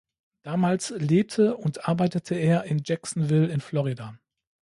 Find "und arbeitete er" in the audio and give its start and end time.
1.57-2.63